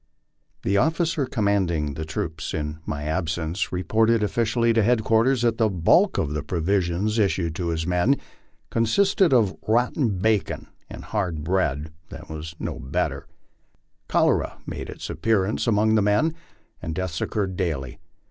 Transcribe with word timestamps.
The 0.63 0.77
officer 0.77 1.27
commanding 1.27 1.93
the 1.93 2.05
troops 2.05 2.55
in 2.55 2.79
my 2.87 3.03
absence 3.03 3.71
reported 3.71 4.23
officially 4.23 4.73
to 4.73 4.81
headquarters 4.81 5.43
that 5.43 5.59
the 5.59 5.69
bulk 5.69 6.17
of 6.17 6.33
the 6.33 6.41
provisions 6.41 7.19
issue 7.19 7.49
i 7.49 7.49
tj 7.49 7.69
bit 7.83 7.87
men 7.87 8.17
consisted 8.71 9.31
of 9.31 9.55
'* 9.63 9.67
rotten 9.67 10.17
bacon" 10.17 10.69
and' 10.89 11.03
hard 11.13 11.43
bread" 11.43 11.91
that 12.09 12.31
was" 12.31 12.55
no 12.59 12.79
etv^r 12.79 12.79
M 12.79 12.81
60 12.81 12.91
MY 12.91 13.03
LIFE 13.03 13.11
ON 13.11 13.19
THE 13.19 13.21
PLAINS. 13.21 13.25
Cholera 14.07 14.57
made 14.65 14.89
its 14.89 15.09
appearance 15.11 15.67
among 15.67 15.93
the 15.93 16.01
men, 16.01 16.33
and 16.81 16.95
deaths 16.95 17.21
occurred 17.21 17.55
daily. 17.55 17.99